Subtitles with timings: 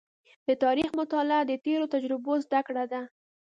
[0.47, 3.01] د تاریخ مطالعه د تېرو تجربو زده کړه ده.